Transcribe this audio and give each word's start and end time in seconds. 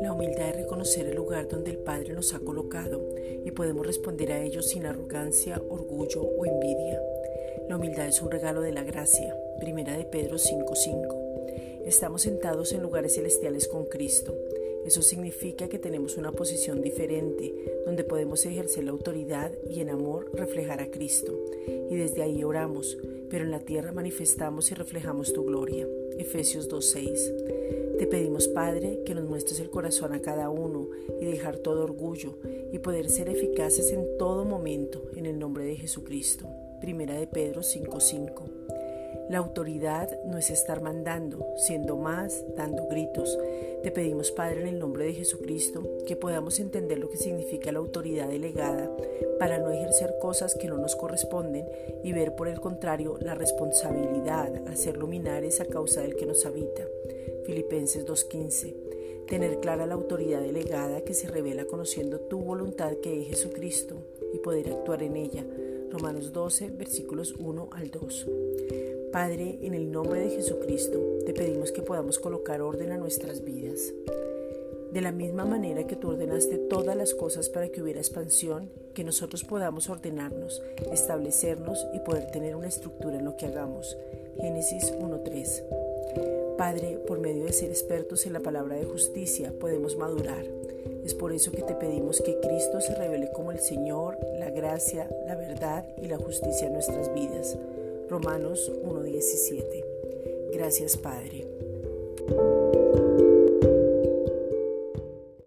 La 0.00 0.12
humildad 0.12 0.50
es 0.50 0.56
reconocer 0.56 1.06
el 1.06 1.16
lugar 1.16 1.48
donde 1.48 1.72
el 1.72 1.78
Padre 1.78 2.12
nos 2.12 2.32
ha 2.32 2.38
colocado 2.38 3.00
y 3.44 3.50
podemos 3.50 3.84
responder 3.84 4.30
a 4.32 4.40
ello 4.40 4.62
sin 4.62 4.86
arrogancia, 4.86 5.60
orgullo 5.68 6.22
o 6.22 6.46
envidia. 6.46 7.02
La 7.68 7.76
humildad 7.76 8.06
es 8.06 8.22
un 8.22 8.30
regalo 8.30 8.60
de 8.60 8.72
la 8.72 8.84
gracia. 8.84 9.36
Primera 9.58 9.96
de 9.96 10.04
Pedro 10.04 10.38
5:5. 10.38 11.86
Estamos 11.86 12.22
sentados 12.22 12.72
en 12.72 12.82
lugares 12.82 13.14
celestiales 13.14 13.66
con 13.66 13.86
Cristo. 13.86 14.36
Eso 14.84 15.02
significa 15.02 15.68
que 15.68 15.78
tenemos 15.78 16.16
una 16.16 16.32
posición 16.32 16.82
diferente, 16.82 17.54
donde 17.86 18.04
podemos 18.04 18.44
ejercer 18.46 18.84
la 18.84 18.90
autoridad 18.90 19.52
y 19.70 19.80
en 19.80 19.90
amor 19.90 20.30
reflejar 20.34 20.80
a 20.80 20.90
Cristo. 20.90 21.38
Y 21.90 21.96
desde 21.96 22.22
ahí 22.22 22.42
oramos, 22.42 22.98
pero 23.30 23.44
en 23.44 23.50
la 23.50 23.60
tierra 23.60 23.92
manifestamos 23.92 24.70
y 24.70 24.74
reflejamos 24.74 25.32
tu 25.32 25.44
gloria. 25.44 25.86
Efesios 26.18 26.68
2.6. 26.68 27.98
Te 27.98 28.06
pedimos, 28.06 28.48
Padre, 28.48 29.00
que 29.06 29.14
nos 29.14 29.24
muestres 29.24 29.60
el 29.60 29.70
corazón 29.70 30.12
a 30.12 30.20
cada 30.20 30.50
uno 30.50 30.88
y 31.20 31.24
dejar 31.24 31.58
todo 31.58 31.84
orgullo 31.84 32.38
y 32.72 32.78
poder 32.78 33.08
ser 33.08 33.28
eficaces 33.28 33.92
en 33.92 34.18
todo 34.18 34.44
momento, 34.44 35.02
en 35.14 35.26
el 35.26 35.38
nombre 35.38 35.64
de 35.64 35.76
Jesucristo. 35.76 36.48
Primera 36.80 37.14
de 37.14 37.28
Pedro 37.28 37.60
5.5. 37.60 38.81
La 39.32 39.38
autoridad 39.38 40.10
no 40.26 40.36
es 40.36 40.50
estar 40.50 40.82
mandando, 40.82 41.54
siendo 41.56 41.96
más, 41.96 42.44
dando 42.54 42.86
gritos. 42.86 43.38
Te 43.82 43.90
pedimos, 43.90 44.30
Padre, 44.30 44.60
en 44.60 44.66
el 44.66 44.78
nombre 44.78 45.06
de 45.06 45.14
Jesucristo, 45.14 45.82
que 46.06 46.16
podamos 46.16 46.60
entender 46.60 46.98
lo 46.98 47.08
que 47.08 47.16
significa 47.16 47.72
la 47.72 47.78
autoridad 47.78 48.28
delegada 48.28 48.94
para 49.38 49.58
no 49.58 49.70
ejercer 49.70 50.16
cosas 50.20 50.54
que 50.54 50.68
no 50.68 50.76
nos 50.76 50.96
corresponden 50.96 51.64
y 52.04 52.12
ver 52.12 52.34
por 52.36 52.46
el 52.46 52.60
contrario 52.60 53.16
la 53.22 53.34
responsabilidad, 53.34 54.68
hacer 54.68 54.98
luminares 54.98 55.62
a 55.62 55.64
causa 55.64 56.02
del 56.02 56.14
que 56.14 56.26
nos 56.26 56.44
habita. 56.44 56.86
Filipenses 57.46 58.06
2.15. 58.06 59.26
Tener 59.28 59.60
clara 59.60 59.86
la 59.86 59.94
autoridad 59.94 60.42
delegada 60.42 61.04
que 61.04 61.14
se 61.14 61.28
revela 61.28 61.64
conociendo 61.64 62.20
tu 62.20 62.38
voluntad 62.40 62.98
que 63.02 63.22
es 63.22 63.28
Jesucristo 63.28 63.96
y 64.34 64.40
poder 64.40 64.68
actuar 64.68 65.02
en 65.02 65.16
ella. 65.16 65.42
Romanos 65.92 66.32
12, 66.32 66.70
versículos 66.70 67.34
1 67.38 67.68
al 67.72 67.90
2. 67.90 68.26
Padre, 69.12 69.58
en 69.60 69.74
el 69.74 69.92
nombre 69.92 70.20
de 70.20 70.30
Jesucristo, 70.30 70.98
te 71.26 71.34
pedimos 71.34 71.70
que 71.70 71.82
podamos 71.82 72.18
colocar 72.18 72.62
orden 72.62 72.92
a 72.92 72.96
nuestras 72.96 73.44
vidas. 73.44 73.92
De 74.90 75.02
la 75.02 75.12
misma 75.12 75.44
manera 75.44 75.86
que 75.86 75.96
tú 75.96 76.08
ordenaste 76.08 76.56
todas 76.56 76.96
las 76.96 77.14
cosas 77.14 77.50
para 77.50 77.68
que 77.68 77.82
hubiera 77.82 78.00
expansión, 78.00 78.70
que 78.94 79.04
nosotros 79.04 79.44
podamos 79.44 79.90
ordenarnos, 79.90 80.62
establecernos 80.90 81.86
y 81.92 81.98
poder 81.98 82.30
tener 82.30 82.56
una 82.56 82.68
estructura 82.68 83.18
en 83.18 83.26
lo 83.26 83.36
que 83.36 83.46
hagamos. 83.46 83.98
Génesis 84.40 84.94
1.3. 84.94 86.56
Padre, 86.56 87.02
por 87.06 87.20
medio 87.20 87.44
de 87.44 87.52
ser 87.52 87.68
expertos 87.68 88.24
en 88.24 88.32
la 88.32 88.40
palabra 88.40 88.76
de 88.76 88.86
justicia, 88.86 89.52
podemos 89.60 89.96
madurar. 89.98 90.46
Es 91.04 91.14
por 91.14 91.32
eso 91.32 91.50
que 91.50 91.62
te 91.62 91.74
pedimos 91.74 92.20
que 92.20 92.38
Cristo 92.40 92.80
se 92.80 92.94
revele 92.94 93.30
como 93.32 93.52
el 93.52 93.60
Señor, 93.60 94.18
la 94.38 94.50
gracia, 94.50 95.08
la 95.26 95.34
verdad 95.34 95.84
y 96.00 96.06
la 96.06 96.18
justicia 96.18 96.66
en 96.66 96.74
nuestras 96.74 97.12
vidas. 97.12 97.58
Romanos 98.08 98.70
1.17. 98.84 99.84
Gracias 100.52 100.96
Padre. 100.96 102.81